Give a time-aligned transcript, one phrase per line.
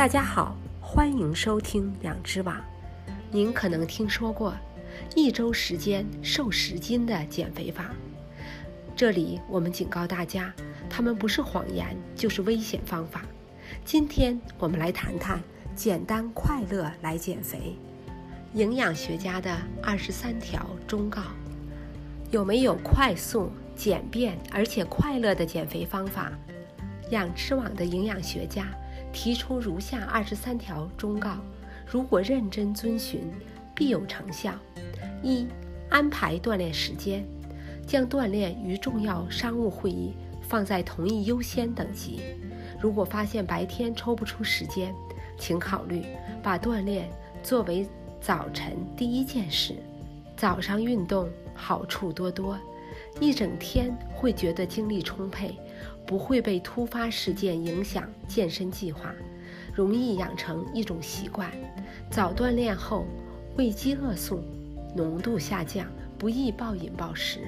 [0.00, 2.58] 大家好，欢迎收听两只网。
[3.30, 4.54] 您可能听说过
[5.14, 7.90] 一周时间瘦十斤的减肥法，
[8.96, 10.54] 这里我们警告大家，
[10.88, 13.26] 它们不是谎言，就是危险方法。
[13.84, 15.38] 今天我们来谈谈
[15.74, 17.76] 简单快乐来减肥。
[18.54, 21.20] 营养学家的二十三条忠告，
[22.30, 26.32] 有没有快速、简便而且快乐的减肥方法？
[27.10, 28.66] 养吃网的营养学家
[29.12, 31.36] 提出如下二十三条忠告，
[31.86, 33.22] 如果认真遵循，
[33.74, 34.54] 必有成效。
[35.22, 35.46] 一、
[35.88, 37.24] 安排锻炼时间，
[37.86, 42.20] 将锻炼与重要商务会议放在同一优先等级。
[42.80, 44.94] 如果发现白天抽不出时间，
[45.38, 46.04] 请考虑
[46.42, 47.08] 把锻炼
[47.42, 47.88] 作为。
[48.22, 49.74] 早晨第一件事，
[50.36, 52.54] 早上运动好处多多，
[53.18, 55.58] 一整天会觉得精力充沛，
[56.06, 59.14] 不会被突发事件影响健身计划，
[59.74, 61.50] 容易养成一种习惯。
[62.10, 63.06] 早锻炼后，
[63.56, 64.42] 胃饥饿素
[64.96, 65.86] 浓度下降，
[66.18, 67.40] 不易暴饮暴食。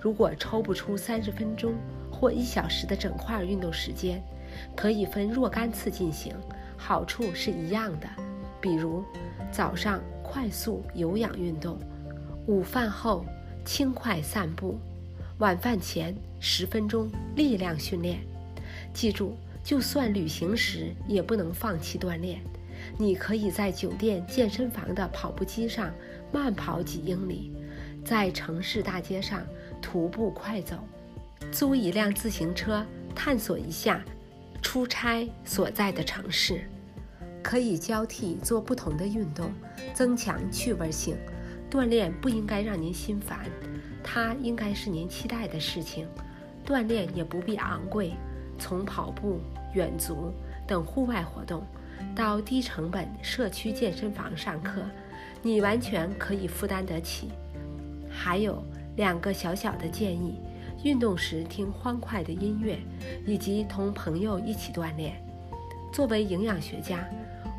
[0.00, 1.74] 如果抽不出三十分钟
[2.10, 4.22] 或一小时的整块运动时间，
[4.76, 6.34] 可以分若干次进行，
[6.76, 8.08] 好处是一样的。
[8.60, 9.04] 比如，
[9.50, 11.78] 早上快速有氧运动，
[12.46, 13.24] 午饭后
[13.64, 14.78] 轻快散步，
[15.40, 18.20] 晚饭前十分钟力量训练。
[18.92, 22.40] 记住，就算旅行时也不能放弃锻炼。
[22.98, 25.90] 你可以在酒店健身房的跑步机上
[26.30, 27.52] 慢跑几英里，
[28.04, 29.42] 在城市大街上
[29.80, 30.76] 徒步快走，
[31.50, 34.04] 租一辆自行车探索一下
[34.60, 36.60] 出差所在的城市。
[37.42, 39.50] 可以交替做不同的运动，
[39.94, 41.16] 增强趣味性。
[41.70, 43.46] 锻炼不应该让您心烦，
[44.02, 46.06] 它应该是您期待的事情。
[46.66, 48.12] 锻炼也不必昂贵，
[48.58, 49.40] 从跑步、
[49.74, 50.32] 远足
[50.66, 51.62] 等户外活动，
[52.14, 54.82] 到低成本社区健身房上课，
[55.42, 57.30] 你完全可以负担得起。
[58.10, 58.62] 还有
[58.96, 60.38] 两个小小的建议：
[60.84, 62.78] 运动时听欢快的音乐，
[63.26, 65.14] 以及同朋友一起锻炼。
[65.92, 67.08] 作为营养学家。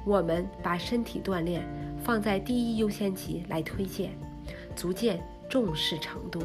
[0.03, 1.63] 我们把身体锻炼
[2.03, 4.09] 放在第一优先级来推荐，
[4.75, 6.41] 足见重视程度。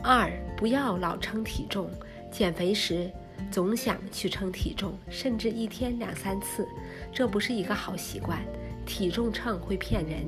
[0.00, 1.90] 二，不要老称体重，
[2.30, 3.10] 减肥时
[3.50, 6.64] 总想去称体重，甚至一天两三次，
[7.12, 8.38] 这不是一个好习惯。
[8.86, 10.24] 体重秤会骗人，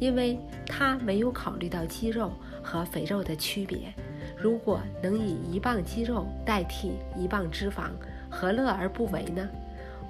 [0.00, 2.32] 因为它没有考虑到肌肉
[2.62, 3.92] 和肥肉的区别。
[4.38, 7.90] 如果能以一磅肌肉代替一磅脂肪，
[8.30, 9.46] 何乐而不为呢？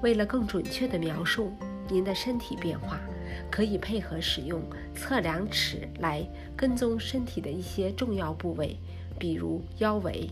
[0.01, 1.53] 为了更准确的描述。
[1.93, 3.01] 您的身体变化
[3.51, 4.63] 可以配合使用
[4.95, 6.27] 测量尺来
[6.57, 8.77] 跟踪身体的一些重要部位，
[9.19, 10.31] 比如腰围。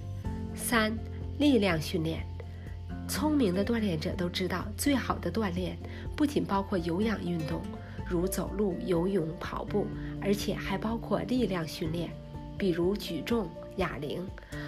[0.55, 0.97] 三、
[1.39, 2.27] 力量训练。
[3.09, 5.79] 聪明的锻炼者都知道，最好的锻炼
[6.15, 7.63] 不仅包括有氧运动，
[8.07, 9.87] 如走路、游泳、跑步，
[10.21, 12.11] 而且还包括力量训练，
[12.59, 14.27] 比如举重、哑铃。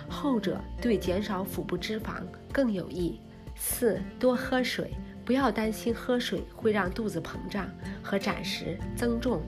[0.09, 3.21] 后者对减少腹部脂肪更有益。
[3.57, 4.93] 四、多喝水。
[5.31, 7.71] 不要担心喝水会让肚子膨胀
[8.03, 9.41] 和暂时增重，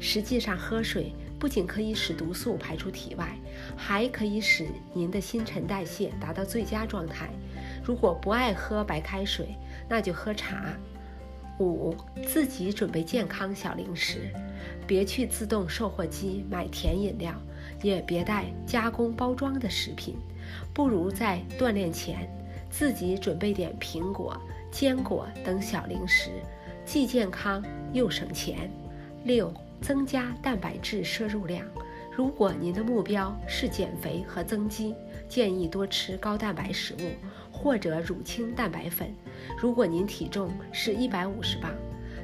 [0.00, 3.36] 实际上喝水不仅可以使毒素排出体外，
[3.76, 7.28] 还可以使您的新陈代谢达到最佳状态。
[7.84, 9.54] 如果不爱喝白开水，
[9.86, 10.74] 那就喝茶。
[11.58, 11.94] 五、
[12.26, 14.30] 自己准备健康小零食，
[14.86, 17.34] 别去自动售货机买甜饮料，
[17.82, 20.16] 也别带加工包装的食品，
[20.72, 22.26] 不如在锻炼前
[22.78, 24.38] 自己准备点苹果。
[24.70, 26.30] 坚果等小零食，
[26.84, 27.64] 既健康
[27.94, 28.70] 又省钱。
[29.24, 29.50] 六、
[29.80, 31.66] 增加蛋白质摄入量。
[32.14, 34.94] 如果您的目标是减肥和增肌，
[35.26, 37.10] 建议多吃高蛋白食物
[37.50, 39.10] 或者乳清蛋白粉。
[39.58, 41.72] 如果您体重是一百五十磅，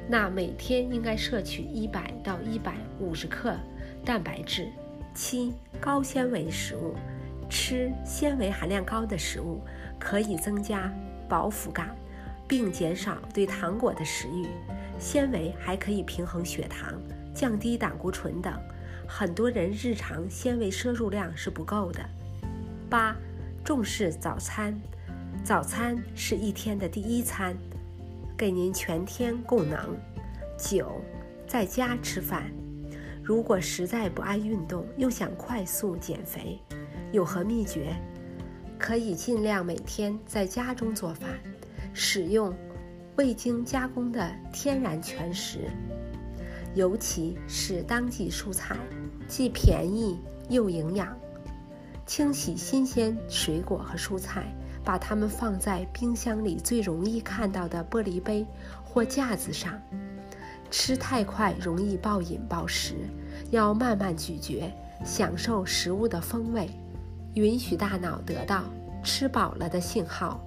[0.07, 3.55] 那每天应该摄取一百到一百五十克
[4.05, 4.67] 蛋白质。
[5.15, 6.93] 七、高纤维食物。
[7.49, 9.61] 吃纤维含量高的食物
[10.03, 10.93] 可以增加
[11.29, 11.95] 饱腹感。
[12.45, 14.45] 并减少对糖果的食欲，
[14.99, 17.01] 纤维还可以平衡血糖、
[17.33, 18.53] 降低胆固醇等。
[19.07, 21.99] 很多人日常纤维摄入量是不够的。
[22.89, 23.15] 八、
[23.63, 24.79] 重视早餐，
[25.43, 27.55] 早餐是一天的第一餐，
[28.37, 29.97] 给您全天供能。
[30.57, 31.01] 九、
[31.47, 32.51] 在家吃饭，
[33.23, 36.59] 如果实在不爱运动，又想快速减肥，
[37.11, 37.95] 有何秘诀？
[38.83, 41.29] 可以尽量每天在家中做饭。
[41.93, 42.53] 使用
[43.15, 45.69] 未经加工的天然全食，
[46.75, 48.75] 尤其是当季蔬菜，
[49.25, 50.19] 既便宜
[50.49, 51.17] 又营养。
[52.05, 54.53] 清洗新鲜水果和蔬菜，
[54.83, 58.45] 把它们放在冰箱里最容易看到的玻璃杯
[58.83, 59.81] 或架子上。
[60.69, 62.95] 吃太快容易暴饮暴食，
[63.49, 64.69] 要慢慢咀嚼，
[65.05, 66.69] 享受食物的风味，
[67.35, 68.63] 允许大脑得到
[69.03, 70.43] 吃饱了的信号。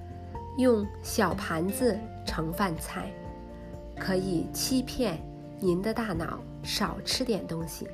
[0.59, 3.11] 用小盘子盛饭菜，
[3.99, 5.21] 可以欺骗
[5.59, 7.87] 您的大脑少吃点东西。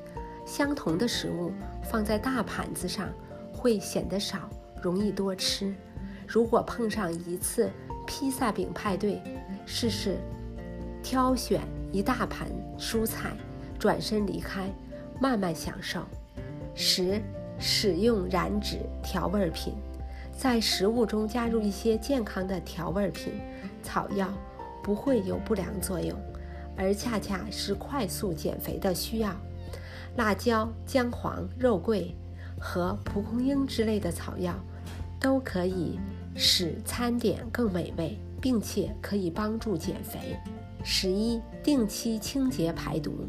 [0.45, 1.51] 相同的食物
[1.83, 3.09] 放在大盘子上，
[3.53, 4.49] 会显得少，
[4.81, 5.75] 容易多吃。
[6.25, 7.69] 如果碰上一次
[8.07, 9.21] 披萨饼派对，
[9.65, 10.17] 试试
[11.01, 11.61] 挑选
[11.91, 12.47] 一大盘
[12.79, 13.35] 蔬菜，
[13.77, 14.69] 转身离开，
[15.19, 16.01] 慢慢享受。
[16.73, 17.21] 十、
[17.65, 19.73] 使用燃脂调味品，
[20.37, 23.31] 在食物中加入一些健康的调味品，
[23.81, 24.27] 草药
[24.83, 26.13] 不会有不良作用，
[26.75, 29.33] 而恰恰是快速减肥的需要。
[30.17, 32.13] 辣椒、姜黄、肉桂
[32.59, 34.53] 和蒲公英之类的草药，
[35.17, 35.97] 都可以
[36.35, 40.37] 使餐点更美味，并且可以帮助减肥。
[40.83, 43.25] 十一、定期清洁排毒，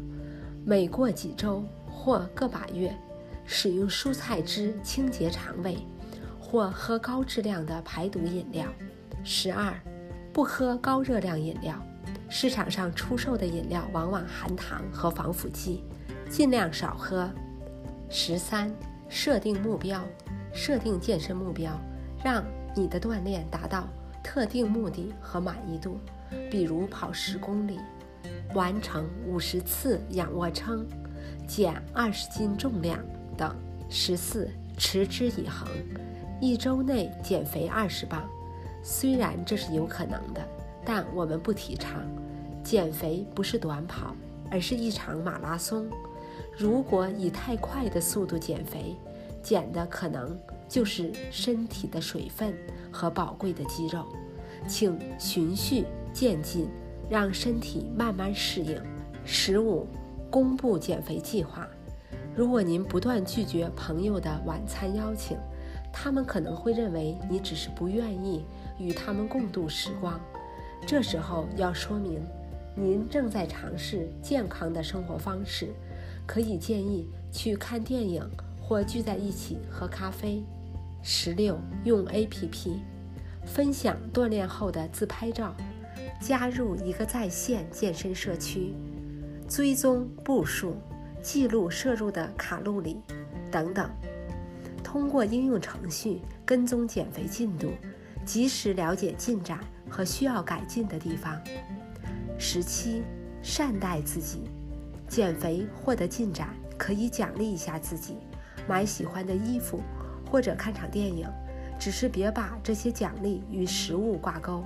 [0.65, 2.93] 每过几周或个把月，
[3.45, 5.77] 使用蔬菜汁清洁肠胃，
[6.39, 8.67] 或喝高质量的排毒饮料。
[9.23, 9.73] 十二、
[10.33, 11.75] 不喝高热量饮料，
[12.29, 15.83] 市场上出售的饮料往往含糖和防腐剂。
[16.29, 17.29] 尽量少喝。
[18.09, 18.73] 十三，
[19.07, 20.03] 设定目标，
[20.51, 21.79] 设定健身目标，
[22.23, 22.43] 让
[22.75, 23.87] 你的锻炼达到
[24.23, 25.99] 特定目的和满意度，
[26.49, 27.79] 比如跑十公里，
[28.55, 30.85] 完成五十次仰卧撑，
[31.47, 32.99] 减二十斤重量
[33.35, 33.55] 等。
[33.89, 35.67] 十四，持之以恒，
[36.41, 38.27] 一周内减肥二十磅。
[38.83, 40.41] 虽然这是有可能的，
[40.83, 42.01] 但我们不提倡。
[42.63, 44.15] 减肥不是短跑，
[44.49, 45.87] 而是一场马拉松。
[46.57, 48.95] 如果以太快的速度减肥，
[49.43, 50.35] 减的可能
[50.67, 52.53] 就是身体的水分
[52.91, 54.03] 和宝贵的肌肉。
[54.67, 56.67] 请循序渐进，
[57.07, 58.81] 让身体慢慢适应。
[59.23, 59.85] 十五，
[60.31, 61.67] 公布减肥计划。
[62.35, 65.37] 如果您不断拒绝朋友的晚餐邀请，
[65.93, 68.43] 他们可能会认为你只是不愿意
[68.77, 70.19] 与他们共度时光。
[70.85, 72.21] 这时候要说明，
[72.75, 75.73] 您正在尝试健康的生活方式。
[76.27, 78.27] 可以建议去看电影
[78.59, 80.43] 或聚在一起喝咖啡。
[81.03, 82.79] 十六，用 APP
[83.45, 85.55] 分享锻炼后的自拍照，
[86.19, 88.73] 加入一个在线健身社区，
[89.47, 90.75] 追踪步数，
[91.25, 93.01] 记录摄入的卡路里
[93.51, 93.89] 等等。
[94.83, 97.71] 通过应用程序跟踪减肥进度，
[98.23, 101.41] 及时了解进展和需要改进的地方。
[102.37, 103.01] 十七，
[103.41, 104.43] 善待自己。
[105.07, 108.17] 减肥获得进展，可以奖励一下自己，
[108.67, 109.81] 买喜欢的衣服
[110.29, 111.27] 或者看场电影。
[111.79, 114.63] 只是别把这些奖励与食物挂钩，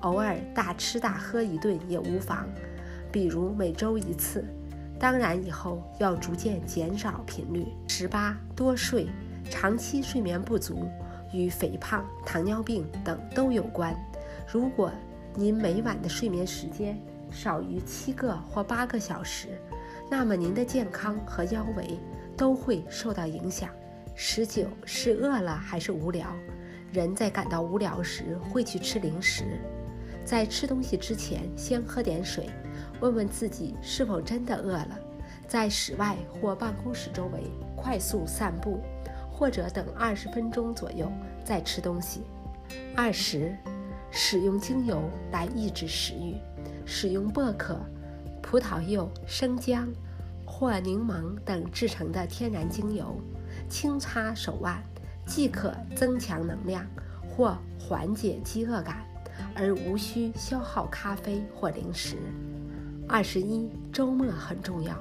[0.00, 2.48] 偶尔大吃大喝一顿也无妨，
[3.12, 4.44] 比如每周一次。
[5.02, 7.66] 当然，以后要逐渐减少频率。
[7.88, 9.08] 十八，多睡，
[9.50, 10.88] 长期睡眠不足
[11.32, 13.92] 与肥胖、糖尿病等都有关。
[14.46, 14.92] 如果
[15.34, 16.96] 您每晚的睡眠时间
[17.32, 19.48] 少于七个或八个小时，
[20.08, 21.98] 那么您的健康和腰围
[22.36, 23.68] 都会受到影响。
[24.14, 26.32] 十九是饿了还是无聊？
[26.92, 29.58] 人在感到无聊时会去吃零食，
[30.24, 32.48] 在吃东西之前先喝点水，
[33.00, 34.98] 问问自己是否真的饿了。
[35.48, 37.42] 在室外或办公室周围
[37.76, 38.80] 快速散步，
[39.30, 41.10] 或者等二十分钟左右
[41.44, 42.22] 再吃东西。
[42.96, 43.54] 二十，
[44.10, 46.36] 使用精油来抑制食欲，
[46.86, 47.78] 使用薄荷。
[48.40, 49.88] 葡萄柚、生姜
[50.44, 53.16] 或柠檬等制成的天然精油，
[53.68, 54.82] 轻擦手腕，
[55.26, 56.86] 即可增强能量
[57.28, 59.06] 或缓解饥饿感，
[59.54, 62.16] 而无需消耗咖啡或零食。
[63.08, 64.96] 二十一，周末很重要。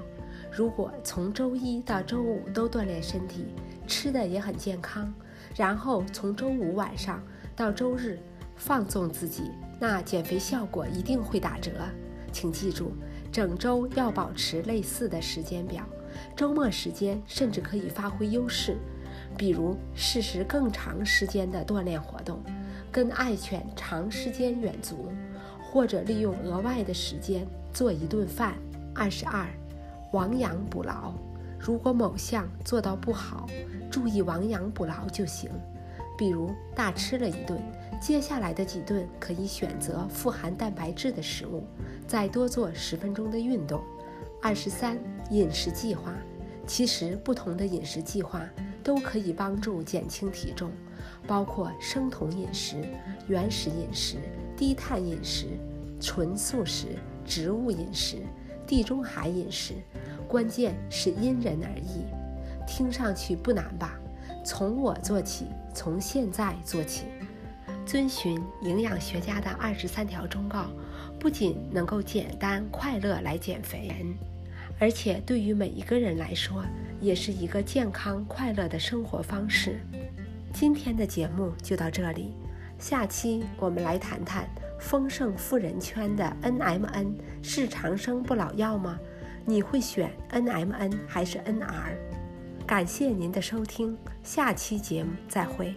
[0.51, 3.45] 如果从周一到周五都锻炼身体，
[3.87, 5.13] 吃的也很健康，
[5.55, 7.23] 然后从周五晚上
[7.55, 8.19] 到周日
[8.55, 11.71] 放纵自己，那减肥效果一定会打折。
[12.31, 12.91] 请记住。
[13.31, 15.85] 整周要保持类似的时间表，
[16.35, 18.75] 周末时间甚至可以发挥优势，
[19.37, 22.43] 比如试试更长时间的锻炼活动，
[22.91, 25.07] 跟爱犬长时间远足，
[25.63, 28.55] 或者利用额外的时间做一顿饭。
[28.93, 29.47] 二十二，
[30.11, 31.13] 亡羊补牢。
[31.57, 33.47] 如果某项做到不好，
[33.89, 35.49] 注意亡羊补牢就行。
[36.17, 37.59] 比如大吃了一顿，
[38.01, 41.63] 接下来的几顿可以选择富含蛋白质的食物，
[42.05, 43.81] 再多做十分钟的运动。
[44.41, 46.13] 二十三，饮食计划。
[46.67, 48.41] 其实不同的饮食计划
[48.83, 50.71] 都可以帮助减轻体重，
[51.27, 52.75] 包括生酮饮食、
[53.27, 54.17] 原始饮食、
[54.57, 55.47] 低碳饮食、
[55.99, 56.87] 纯素食、
[57.25, 58.17] 植物饮食、
[58.65, 59.75] 地中海饮食。
[60.27, 62.05] 关键是因人而异。
[62.67, 63.99] 听上去不难吧？
[64.45, 67.05] 从我做起，从现在做起，
[67.85, 70.67] 遵循营养学家的二十三条忠告，
[71.19, 73.91] 不仅能够简单快乐来减肥，
[74.79, 76.63] 而且对于每一个人来说，
[77.01, 79.81] 也是一个健康快乐的生活方式。
[80.61, 82.35] 今天的节目就到这里，
[82.77, 84.47] 下期我们来谈谈
[84.79, 88.99] 丰盛富人圈的 NMN 是长生不老药吗？
[89.43, 91.97] 你会选 NMN 还是 NR？
[92.67, 95.73] 感谢您的收听，下期节目再会。